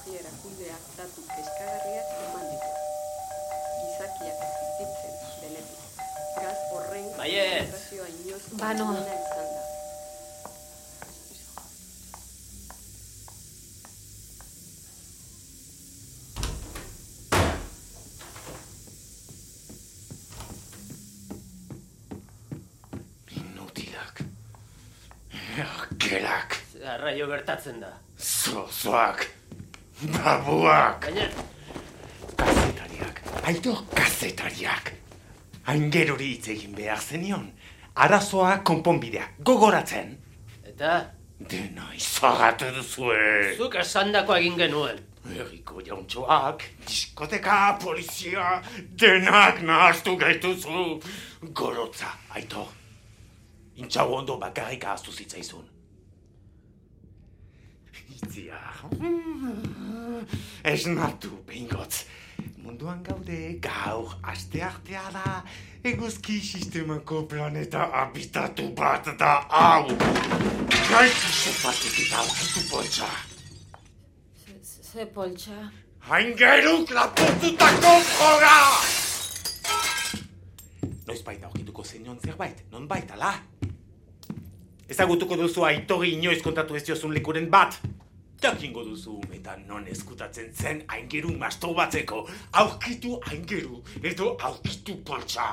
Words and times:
meteorologia 0.00 0.20
erakundeak 0.20 0.84
datu 0.96 1.20
kezkagarriak 1.28 2.08
eman 2.24 2.46
ditu. 2.50 2.70
Gizakiak 3.80 4.38
existitzen 4.46 5.14
denetik. 5.42 5.82
Gaz 6.40 6.58
horren 6.72 7.08
Baietz. 7.18 7.70
kontzentrazioa 7.70 8.06
inoiz 8.14 8.44
Bano. 8.62 8.88
izan 8.94 9.50
da. 9.54 9.62
Inutilak. 23.36 24.22
Erkelak. 25.64 26.56
Arraio 26.94 27.26
gertatzen 27.30 27.80
da. 27.82 27.90
Zozoak. 28.18 29.26
Babuak. 30.16 31.00
Baina, 31.04 31.28
Kazetariak. 32.36 33.20
Aito 33.44 33.74
kazetariak. 33.94 34.92
Aingerori 35.68 36.30
hitz 36.34 36.48
egin 36.54 36.72
behar 36.76 36.98
zenion. 37.00 37.50
Arazoa 37.94 38.58
konponbidea. 38.64 39.26
Gogoratzen. 39.44 40.16
eta 40.64 41.10
Dena 41.50 41.86
izagatu 41.96 42.66
duzue. 42.76 43.56
zuk 43.56 43.74
esandakoa 43.74 44.38
egin 44.38 44.56
genuen. 44.58 44.98
Herriko 45.30 45.80
jauntxoak, 45.84 46.62
diskoteka, 46.86 47.78
polizia, 47.82 48.62
denak 49.00 49.60
nahaztu 49.62 50.16
gaituzu. 50.16 51.00
Gorotza, 51.52 52.08
aito. 52.34 52.66
Intxau 53.76 54.14
ondo 54.14 54.36
bakarrik 54.38 54.84
ahaztu 54.84 55.12
zitzaizun. 55.12 55.64
Itzia. 58.16 58.60
Esnatu, 60.64 61.30
behingotz. 61.46 62.04
Munduan 62.62 63.02
gaude 63.02 63.58
gaur 63.60 64.14
aste 64.22 64.62
artea 64.62 65.02
da, 65.12 65.42
eguzki 65.84 66.38
sistemako 66.40 67.24
planeta 67.28 67.88
habitatu 67.92 68.70
bat 68.76 69.10
da 69.18 69.32
hau. 69.48 69.88
Gaitu 70.90 71.34
sepatetik 71.40 72.12
aurkitu 72.16 72.64
poltsa. 72.70 73.10
Ze 74.62 75.06
poltsa. 75.06 75.58
Aingeruk 76.10 76.90
lapurtutako 76.90 77.92
froga! 78.08 78.56
Noiz 81.06 81.22
baita 81.22 81.46
aurkituko 81.46 81.84
zenion 81.84 82.18
zerbait, 82.24 82.64
non 82.72 82.88
baita, 82.88 83.14
ala? 83.14 83.34
Ezagutuko 84.90 85.36
duzu 85.38 85.62
aitori 85.68 86.16
inoiz 86.16 86.40
kontatu 86.42 86.74
ez 86.74 86.82
diozun 86.88 87.14
lekuren 87.14 87.46
bat. 87.50 87.76
Jakingo 88.40 88.84
duzu 88.84 89.18
eta 89.36 89.56
non 89.66 89.86
eskutatzen 89.86 90.54
zen 90.54 90.82
aingeru 90.88 91.34
masturbatzeko. 91.38 92.22
Aurkitu 92.52 93.20
aingeru 93.28 93.82
edo 94.02 94.36
aurkitu 94.40 94.96
poltsa. 95.04 95.52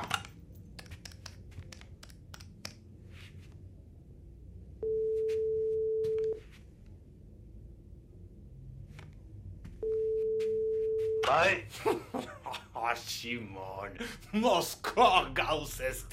Bai, 11.28 11.64
Ah, 12.80 12.94
Simon, 12.94 13.90
Moskor 14.32 15.30
gauz 15.34 15.80
ez. 15.80 16.04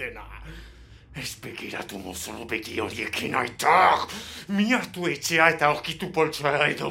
Ez 1.16 1.38
begiratu 1.40 1.98
mozoro 2.03 2.44
begi 2.46 2.80
horiekin 2.84 3.38
aitor. 3.40 4.02
Miatu 4.58 5.08
etxea 5.08 5.48
eta 5.53 5.70
aurkitu 5.72 6.09
poltsoa 6.18 6.68
edo. 6.68 6.90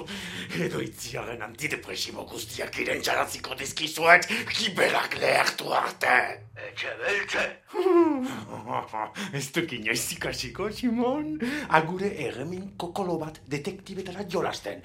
Edo 0.67 0.81
itziaren 0.81 1.45
antidepresibo 1.45 2.25
guztiak 2.31 2.81
iren 2.81 3.05
txaratziko 3.05 3.59
dizkizuet, 3.61 4.31
kiberak 4.55 5.21
lehertu 5.21 5.77
arte. 5.77 6.17
etxe 6.55 6.91
beltze. 7.01 7.45
Ez 9.35 9.49
duk 9.53 9.73
inoiz 9.75 10.05
ikasiko, 10.15 10.69
Simon? 10.71 11.35
Agure 11.75 12.11
erremin 12.27 12.69
kokolo 12.79 13.17
bat 13.19 13.41
detektibetara 13.51 14.25
jolasten. 14.31 14.83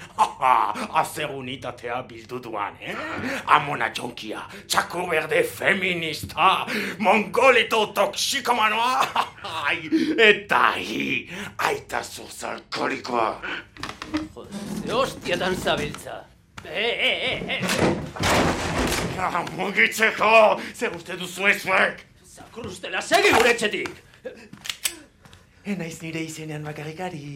Azer 1.02 1.30
unitatea 1.36 2.02
bildu 2.10 2.40
duan, 2.44 2.78
eh? 2.82 2.96
Amona 3.56 3.92
jonkia, 3.94 4.42
txako 4.68 5.06
berde 5.12 5.44
feminista, 5.44 6.66
mongolito 7.06 7.86
toksikomanoa, 7.94 9.28
Ai, 9.44 9.90
eta 10.18 10.74
hi, 10.78 11.30
aita 11.58 12.04
zuz 12.04 12.44
alkoholikoa. 12.44 13.42
Jode, 14.36 14.66
ze 14.86 14.92
hostietan 14.94 15.56
zabiltza. 15.56 16.24
E, 16.66 16.90
e, 16.90 17.12
e, 17.30 17.54
e. 17.54 17.60
Ah, 19.20 19.46
mugitzeko, 19.56 20.60
zer 20.76 20.96
uste 20.96 21.18
duzu 21.20 21.48
ezuek? 21.48 22.06
Zakrustela, 22.24 23.02
segi 23.02 23.32
gure 23.36 23.52
etxetik. 23.52 24.04
Enaiz 25.70 25.98
nire 26.02 26.22
izenean 26.24 26.64
bakarrikari. 26.64 27.36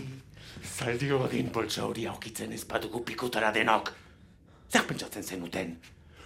Zaldi 0.64 1.10
hodin 1.12 1.50
poltsa 1.52 1.84
hori 1.86 2.08
aukitzen 2.08 2.54
ez 2.56 2.64
badugu 2.70 3.04
pikutara 3.04 3.52
denok. 3.52 3.92
Zer 4.72 4.88
pentsatzen 4.90 5.24
zenuten? 5.24 5.76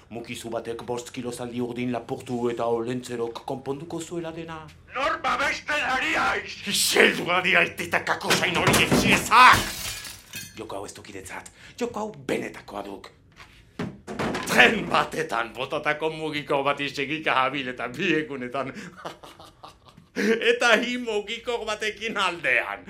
Mukizu 0.10 0.50
batek 0.50 0.84
bost 0.88 1.10
kilo 1.12 1.32
zaldi 1.32 1.60
urdin 1.62 1.92
lapurtu 1.92 2.48
eta 2.50 2.66
olentzerok 2.72 3.42
konponduko 3.46 4.00
zuela 4.02 4.32
dena. 4.32 4.62
Nor 4.96 5.18
babesten 5.24 5.84
ari 5.96 6.14
aiz. 6.16 6.54
Iseldua 6.72 7.42
diaitita 7.44 8.00
kakosain 8.08 8.58
hori 8.58 8.76
etxiezak! 8.86 9.66
Joko 10.58 10.78
hau 10.78 10.86
ez 10.88 10.94
dukidetzat, 10.96 11.52
joko 11.80 12.00
hau 12.00 12.12
benetakoa 12.30 12.84
duk. 12.86 13.10
Tren 14.48 14.88
batetan 14.90 15.52
botatako 15.54 16.10
mugiko 16.16 16.62
bat 16.64 16.80
isegika 16.82 17.36
habil 17.44 17.68
eta 17.74 17.90
bi 17.98 18.14
egunetan. 18.22 18.72
eta 20.52 20.72
hi 20.86 20.96
mugiko 21.04 21.60
batekin 21.66 22.18
aldean. 22.18 22.88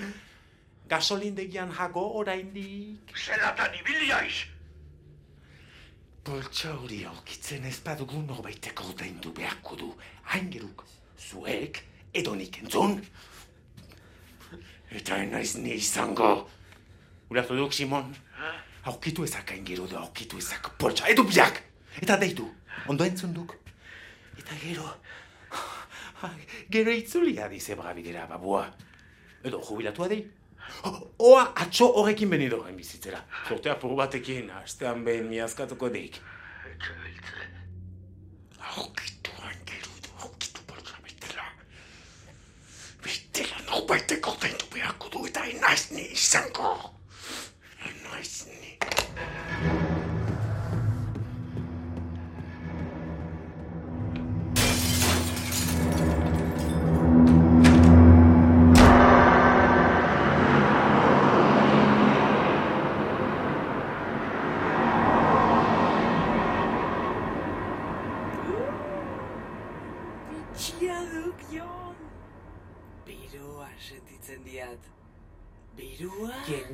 Gasolindegian 0.88 1.74
jago 1.80 2.06
oraindik. 2.22 3.18
Zelatan 3.26 3.74
ibili 3.82 4.14
aiz. 4.14 4.46
Poltsa 6.28 6.74
hori 6.76 7.06
aurkitzen 7.08 7.64
ez 7.70 7.78
badugu 7.86 8.18
norbaiteko 8.20 8.90
ordaindu 8.90 9.30
beharko 9.32 9.78
du. 9.80 9.86
Aingeruk, 10.36 10.82
zuek, 11.16 11.80
edo 12.14 12.34
entzun. 12.36 12.98
Eta 14.92 15.22
enaiz 15.24 15.56
ni 15.56 15.72
izango. 15.80 16.50
Ulertu 17.30 17.56
duk, 17.56 17.72
Simon? 17.72 18.12
Aurkitu 18.84 19.24
ezak 19.24 19.54
aingeru 19.56 19.88
da 19.88 20.02
aurkitu 20.02 20.38
ezak 20.38 20.74
poltsa, 20.78 21.08
edo 21.08 21.24
biak! 21.24 21.64
Eta 22.02 22.18
deitu, 22.18 22.50
ondo 22.88 23.06
entzun 23.06 23.34
duk. 23.34 23.56
Eta 24.38 24.60
gero... 24.66 24.84
Gero 26.76 26.92
itzulia 26.92 27.48
dize 27.48 27.76
brabidera, 27.76 28.28
babua. 28.28 28.66
Edo 29.46 29.64
jubilatua 29.64 30.10
dei. 30.12 30.26
Oa 31.20 31.44
atxo 31.56 31.88
horrekin 32.00 32.30
benido 32.30 32.62
gain 32.64 32.76
bizitzera. 32.78 33.22
Zorte 33.50 33.72
apur 33.72 33.96
batekin, 33.98 34.52
astean 34.52 35.04
behin 35.06 35.26
miazkatuko 35.32 35.90
deik. 35.94 36.20
Aurkitu 38.78 39.32
aingeru 39.50 39.96
du, 40.04 40.14
aurkitu 40.24 40.62
poltsa 40.68 41.00
betela. 41.04 41.48
Betela 43.04 43.64
norbaitek 43.72 44.28
ordaindu 44.34 44.70
beharko 44.74 45.10
du 45.14 45.26
eta 45.32 45.46
enaiz 45.56 45.92
ni 45.92 46.06
izango. 46.14 46.97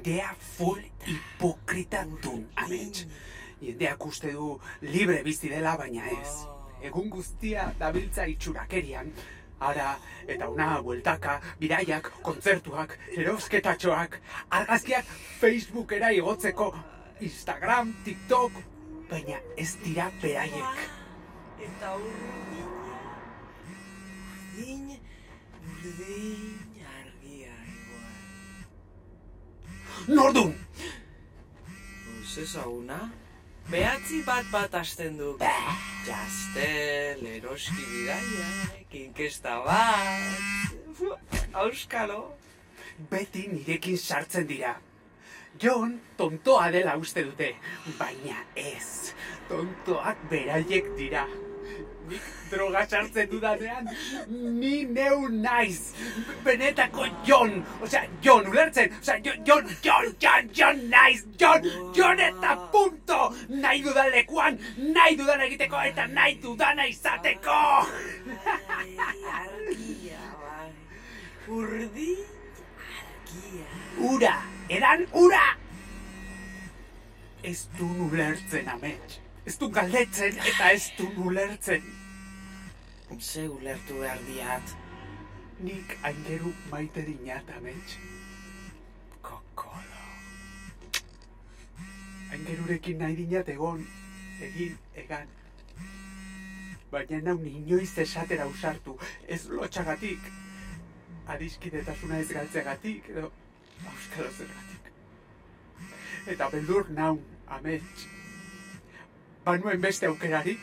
Jendea 0.03 0.35
full 0.35 0.81
hipokrita 1.07 2.01
dun, 2.21 2.41
amets. 2.59 3.05
Jendeak 3.61 4.05
uste 4.05 4.33
du 4.35 4.57
libre 4.81 5.21
bizi 5.23 5.47
dela, 5.47 5.77
baina 5.79 6.09
ez. 6.11 6.33
Egun 6.83 7.07
guztia 7.09 7.69
dabiltza 7.79 8.25
itxurakerian. 8.27 9.13
Ara, 9.63 9.93
eta 10.27 10.49
una 10.51 10.81
bueltaka, 10.83 11.37
bidaiak, 11.61 12.09
kontzertuak, 12.25 12.97
erosketatxoak, 13.15 14.19
argazkiak 14.59 15.07
Facebookera 15.39 16.11
igotzeko, 16.11 16.73
Instagram, 17.23 17.95
TikTok, 18.03 18.59
baina 19.07 19.39
ez 19.55 19.69
dira 19.85 20.09
beraiek. 20.19 20.83
Eta 21.63 21.95
urdina, 21.95 22.67
urdin, 24.51 24.99
urdin 25.63 26.72
Nordun! 30.07 30.55
Zezaguna? 32.27 33.11
Behatzi 33.71 34.23
bat 34.27 34.45
bat 34.51 34.73
hasten 34.75 35.15
du. 35.17 35.37
Jastel, 36.03 37.21
eroski 37.37 37.85
bidaia, 37.87 38.49
kinkesta 38.91 39.61
bat. 39.63 41.07
Auskalo. 41.53 42.33
Beti 43.11 43.47
nirekin 43.53 43.97
sartzen 43.97 44.47
dira. 44.49 44.75
Jon 45.61 45.95
tontoa 46.17 46.67
dela 46.73 46.97
uste 46.99 47.23
dute, 47.23 47.53
baina 47.99 48.43
ez. 48.59 49.13
Tontoak 49.47 50.27
beraiek 50.29 50.91
dira. 50.99 51.27
Nik 52.09 52.21
droga 52.51 52.85
sartzen 52.85 53.29
dudanean, 53.31 53.87
ni 54.59 54.83
neu 54.85 55.29
naiz. 55.29 55.93
Benetako 56.45 57.07
Jon, 57.27 57.53
osea, 57.81 58.03
Jon 58.21 58.47
ulertzen, 58.51 58.91
osea, 58.99 59.17
Jon, 59.23 59.39
Jon, 59.45 59.69
Jon, 59.83 60.09
Jon, 60.19 60.49
Jon 60.59 60.83
naiz, 60.89 61.23
Jon, 61.39 61.69
Jon 61.95 62.19
eta 62.19 62.57
punto! 62.75 63.31
Nahi 63.49 63.83
dudan 63.87 64.11
lekuan, 64.11 64.59
nahi 64.77 65.17
dudan 65.17 65.41
egiteko 65.47 65.79
eta 65.87 66.07
nahi 66.11 66.37
dudana 66.43 66.85
izateko! 66.91 67.57
Urdin, 71.47 72.23
argia. 72.99 73.67
Ura, 74.11 74.37
edan 74.69 75.07
ura! 75.25 75.43
Ez 77.43 77.67
du 77.77 77.89
ulertzen, 78.07 78.69
amets. 78.69 79.22
Ez 79.43 79.57
du 79.59 79.67
galdetzen 79.75 80.37
eta 80.39 80.69
ez 80.71 80.93
du 80.97 81.09
ulertzen. 81.19 81.83
Ze 83.19 83.43
ulertu 83.51 83.97
behar 83.99 84.21
diat. 84.27 84.75
Nik 85.63 85.97
aingeru 86.07 86.53
maite 86.71 87.03
dinat, 87.03 87.49
amets. 87.57 87.97
Kokolo. 89.21 90.05
Aingerurekin 92.31 93.03
nahi 93.03 93.19
dinat 93.19 93.51
egon, 93.51 93.83
egin, 94.47 94.79
egan. 95.03 95.35
Baina 96.95 97.19
nau 97.27 97.37
inoiz 97.51 97.91
esatera 98.07 98.47
usartu, 98.47 98.95
ez 99.27 99.43
lotxagatik. 99.51 100.31
Adiskidetasuna 101.35 102.23
ez 102.23 102.31
galtzeagatik, 102.31 103.11
edo 103.11 103.29
auskalo 103.91 104.31
zergatik. 104.31 104.91
Eta 106.31 106.49
beldur 106.55 106.91
naun, 106.95 107.23
amets. 107.59 108.11
Banuen 109.45 109.81
beste 109.83 110.07
aukerarik, 110.07 110.59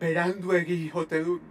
berandu 0.00 0.54
egi 0.58 0.90
jote 0.90 1.20
dun. 1.24 1.42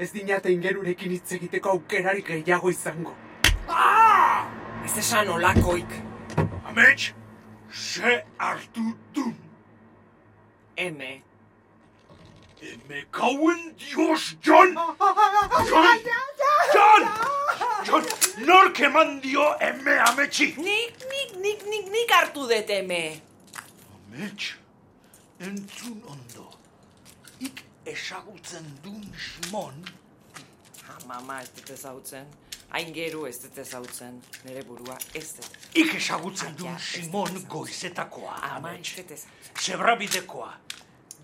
Ez 0.00 0.08
dinate 0.14 0.52
ingerurekin 0.52 1.12
hitz 1.12 1.32
egiteko 1.36 1.74
aukerarik 1.76 2.30
gehiago 2.32 2.70
izango. 2.72 3.12
Ez 4.84 4.96
esan 5.02 5.28
olakoik. 5.34 5.92
Amets, 6.64 7.12
ze 7.70 8.24
hartu 8.38 8.86
dun. 9.14 9.36
Eme. 10.76 11.12
Eme 12.62 13.04
kauen 13.10 13.60
dios, 13.78 14.36
John! 14.42 14.72
John! 15.68 16.00
John! 16.74 17.08
John, 17.84 18.04
nork 18.48 18.80
eman 18.80 19.20
dio 19.20 19.52
eme 19.60 20.00
ametsi? 20.08 20.54
Nik, 20.56 21.06
nik, 21.12 21.36
nik, 21.44 21.64
nik, 21.68 21.92
nik 21.92 22.18
hartu 22.20 22.48
dut 22.48 22.76
eme. 22.80 23.02
Amets, 24.12 24.56
entzun 25.38 26.02
ondo. 26.06 26.50
Ik 27.38 27.64
esagutzen 27.82 28.78
dun 28.82 29.12
Simon, 29.16 29.84
Ha, 30.86 30.94
mama 31.06 31.40
ez 31.40 31.48
dut 31.54 31.70
ezautzen. 31.74 32.26
Hain 32.70 32.92
geru 32.94 33.24
ez 33.26 33.38
dut 33.42 33.56
ezautzen. 33.58 34.20
Nere 34.44 34.62
burua 34.64 34.96
ez 35.12 35.32
dut. 35.34 35.48
ik 35.72 35.94
esagutzen 35.94 36.54
dun 36.56 36.74
ez 36.74 36.82
Simon 36.82 37.44
goizetakoa, 37.48 38.34
Ama 38.34 38.46
ez 38.46 38.52
amets. 38.56 38.94
dut 38.94 39.10
ezautzen. 39.10 39.54
Zebrabidekoa. 39.60 40.52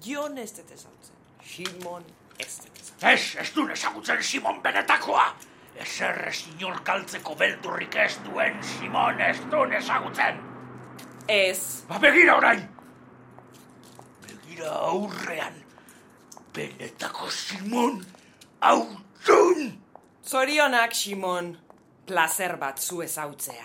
Jon 0.04 0.36
ez 0.36 0.50
dut 0.52 0.70
ezautzen. 0.70 1.14
Simon 1.46 2.04
ez 2.36 2.56
dut 2.58 2.80
ezautzen. 2.80 3.08
Ez, 3.08 3.34
ez 3.34 3.52
duen 3.54 3.70
ezagutzen 3.70 4.22
Simon 4.22 4.60
benetakoa. 4.62 5.34
Ezer 5.74 6.26
ez 6.28 6.44
inor 6.58 6.82
galtzeko 6.84 7.34
beldurrik 7.36 7.94
ez 7.94 8.18
duen 8.24 8.62
Simon 8.62 9.20
ez 9.20 9.38
duen 9.50 9.72
ezagutzen. 9.72 10.40
Ez. 11.28 11.84
Ba 11.88 11.98
begira 11.98 12.36
orain. 12.36 12.68
Begira 14.52 14.70
aurrean. 14.84 15.54
Benetako 16.52 17.30
Simon 17.30 18.04
autun. 18.60 19.80
Zorionak, 20.24 20.92
Simon. 20.92 21.56
Plazer 22.06 22.58
bat 22.60 22.78
zu 22.78 23.00
ezautzea. 23.00 23.64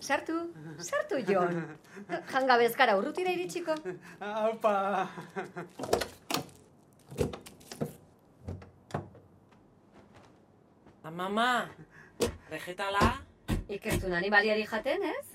Sartu, 0.00 0.36
sartu, 0.78 1.16
Jon. 1.26 1.62
Jangabez 2.30 2.74
gara 2.76 2.98
urrutira 2.98 3.32
iritsiko. 3.32 3.72
Aupa! 4.20 5.08
Ah, 11.02 11.10
mama, 11.10 11.70
vegetala? 12.50 13.25
Ikertun 13.68 14.12
animaliari 14.14 14.64
jaten, 14.70 15.02
ez? 15.10 15.26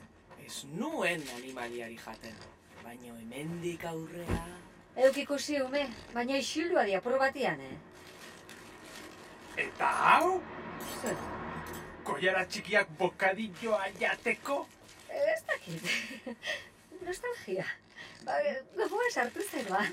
Ez 0.46 0.64
nuen 0.78 1.24
animaliari 1.36 1.98
jaten. 2.00 2.36
Baina 2.84 3.16
hemendik 3.20 3.84
aurrea... 3.86 4.42
Euk 5.06 5.18
ikusi 5.22 5.60
ume, 5.64 5.86
baina 6.14 6.38
isildua 6.40 6.84
di 6.88 6.96
aprobatian, 6.96 7.60
eh? 7.62 7.78
Eta 9.66 9.88
hau? 10.08 10.42
Zer, 11.02 11.16
Koiara 12.08 12.44
txikiak 12.48 12.90
bokadilloa 13.00 13.88
jateko? 14.00 14.66
ez 15.12 15.42
dakit. 15.48 15.82
Nostalgia. 17.06 17.66
Ba, 18.26 18.38
gogoa 18.78 19.10
sartu 19.12 19.44
zeroa. 19.44 19.84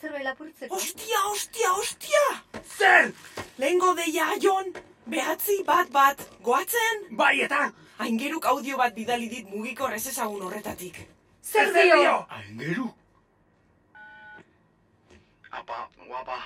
Zerbait 0.00 0.24
lapurtzeko. 0.24 0.74
Ostia, 0.74 1.18
ostia, 1.30 1.72
ostia! 1.78 2.24
Zer! 2.76 3.12
Lehengo 3.58 3.94
deia, 3.94 4.30
Jon! 4.42 4.72
Behatzi 5.06 5.62
bat 5.64 5.90
bat, 5.92 6.20
goatzen? 6.42 7.06
Bai 7.16 7.40
eta! 7.40 7.70
Aingeruk 7.98 8.46
audio 8.46 8.76
bat 8.76 8.94
bidali 8.94 9.28
dit 9.28 9.48
mugiko 9.48 9.88
ez 9.88 10.06
ezagun 10.06 10.42
horretatik. 10.42 11.00
Zer 11.42 11.72
dio? 11.74 12.26
Aingeru! 12.28 12.88
Apa, 15.50 15.88
guapa. 16.06 16.38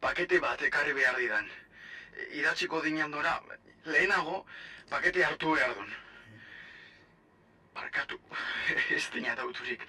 Pakete 0.00 0.40
bat 0.40 0.62
ekarri 0.62 0.94
behar 0.94 1.18
didan. 1.18 1.46
Idatziko 2.32 2.80
dinan 2.82 3.10
dora, 3.10 3.40
lehenago, 3.84 4.44
pakete 4.90 5.24
hartu 5.24 5.54
behar 5.54 5.74
dun. 5.74 5.94
Barkatu, 7.74 8.18
ez 8.96 9.04
dina 9.14 9.34
dauturik. 9.34 9.82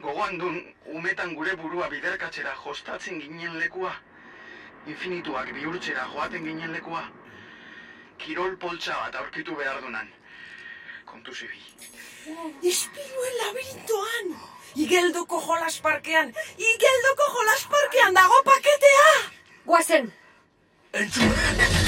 Gogoan 0.00 0.38
dun, 0.38 0.60
umetan 0.86 1.34
gure 1.34 1.56
burua 1.56 1.88
biderkatzera 1.92 2.54
jostatzen 2.64 3.20
ginen 3.20 3.58
lekua. 3.58 3.94
Infinituak 4.86 5.52
bihurtzera 5.56 6.08
joaten 6.12 6.44
ginen 6.44 6.72
lekua. 6.72 7.04
Kirol 8.18 8.56
poltsa 8.56 8.96
bat 9.04 9.14
aurkitu 9.20 9.56
behar 9.56 9.80
dunan. 9.82 10.10
Kontu 11.06 11.34
zibi. 11.34 11.60
Ispiluen 12.62 13.38
labirintoan! 13.42 14.34
Igeldoko 14.84 15.40
jolas 15.46 15.78
parkean! 15.80 16.34
Igeldoko 16.72 17.30
jolas 17.36 17.64
parkean 17.76 18.20
dago 18.20 18.42
paketea! 18.50 19.08
Guazen! 19.66 20.12
Entzun! 20.92 21.83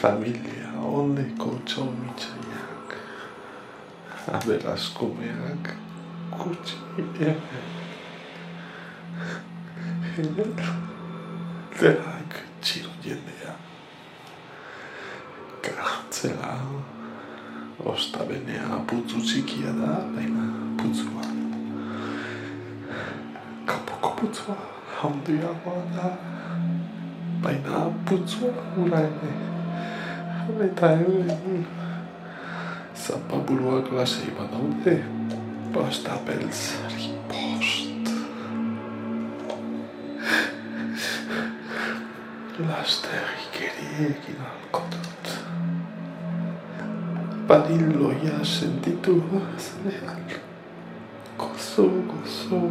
Familia 0.00 0.70
oneko 0.80 1.50
txomitzaiak, 1.68 2.94
aberazkomeak, 4.32 5.74
kutsi, 6.32 6.78
denak 11.80 12.38
txiro 12.64 12.94
jendea. 13.04 13.52
Kartzela, 15.68 16.54
ostabenea 17.84 18.80
putzu 18.88 19.20
txikia 19.20 19.76
da, 19.82 20.00
baina 20.16 20.48
putzua. 20.80 21.28
Kapoko 23.68 24.16
putzua 24.22 24.56
handiagoa 25.02 25.86
da, 25.92 26.16
baina 27.44 27.86
putzua 28.08 28.56
hura 28.80 29.04
ere. 29.12 29.49
Eta 30.48 30.88
hemen 30.96 31.66
zapaburuak 32.96 33.92
lasei 33.92 34.30
badaude, 34.38 35.04
posta 35.72 36.16
beltzari 36.26 37.12
post. 37.28 38.08
Lasterrik 42.68 43.56
ere 43.68 43.88
egin 44.08 44.40
alko 44.50 44.82
dut. 44.92 45.32
Badiloia 47.48 48.44
sentitu 48.44 49.20
zenean. 49.58 50.24
Gozo, 51.38 51.88
gozo. 52.08 52.62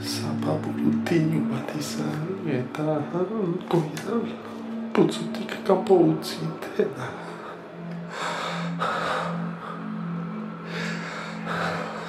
Zapaburu 0.00 0.94
tinu 1.04 1.44
bat 1.50 1.74
izan 1.78 2.46
eta 2.60 2.98
goian 3.70 4.49
putzutik 4.92 5.64
kanpo 5.66 5.94
utzi 5.94 6.36
dena. 6.76 7.06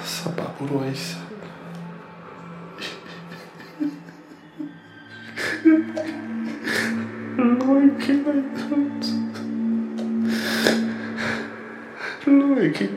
Zapaburua 0.04 0.86
izan. 0.86 1.22
Loekin 7.38 8.18
nahi 8.26 8.42
dut. 8.58 9.02
Loekin 12.26 12.90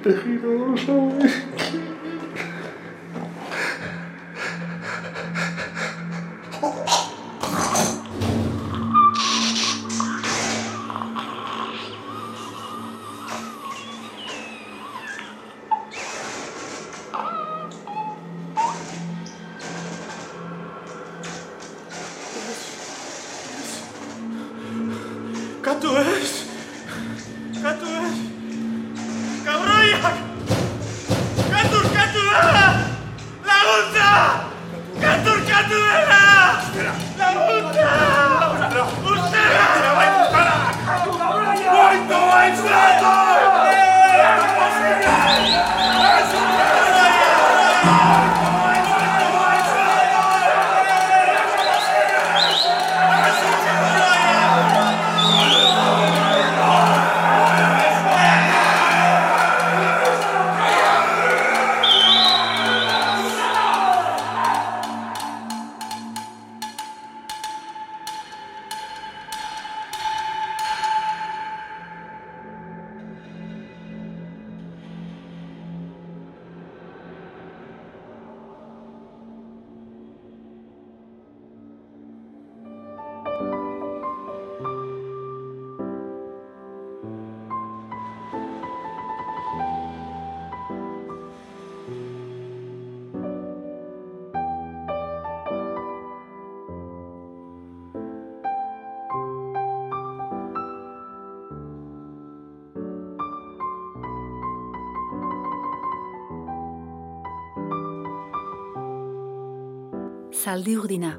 Zaldi 110.46 110.76
urdina. 110.78 111.16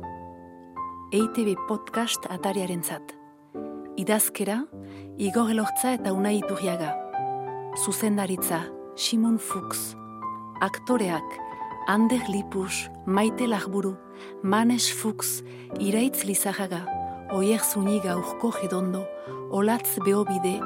EITB 1.10 1.56
podcast 1.66 2.28
atariaren 2.30 2.84
zat. 2.86 3.10
Idazkera, 3.98 4.60
Igor 5.18 5.50
Elortza 5.50 5.96
eta 5.96 6.12
Unai 6.14 6.36
Iturriaga. 6.38 6.92
Zuzendaritza, 7.82 8.60
Simon 8.94 9.40
Fuchs. 9.40 9.96
Aktoreak, 10.62 11.34
Ander 11.90 12.22
Lipus, 12.30 12.84
Maite 13.06 13.48
Lagburu, 13.50 13.96
Manes 14.44 14.92
Fuchs, 14.94 15.42
Iraitz 15.80 16.22
Lizajaga, 16.22 16.84
Oier 17.34 17.64
Zuniga 17.64 18.14
Urko 18.14 18.52
Gedondo, 18.60 19.08
Olatz 19.50 19.98
Beobide, 20.04 20.60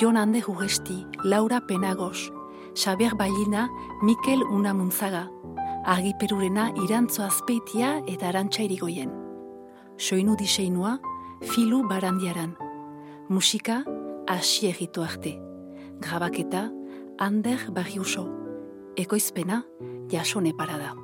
Jon 0.00 0.16
Ander 0.16 0.48
Urresti, 0.48 1.04
Laura 1.22 1.60
Penagos, 1.60 2.32
Xaber 2.72 3.14
Bailina, 3.14 3.68
Mikel 4.00 4.42
Unamuntzaga, 4.42 5.28
argiperurena 5.86 6.72
irantzo 6.82 7.22
azpeitia 7.22 8.00
eta 8.10 8.28
arantxa 8.28 8.64
irigoien. 8.66 9.12
Soinu 9.96 10.34
diseinua, 10.36 10.96
filu 11.54 11.84
barandiaran. 11.88 12.56
Musika, 13.28 13.84
hasi 14.26 14.66
egitu 14.72 15.06
arte. 15.06 15.36
Grabaketa, 16.02 16.70
Ander 17.18 17.70
Barriuso. 17.70 18.26
Ekoizpena, 18.96 19.64
jasone 20.10 20.52
parada. 20.58 20.94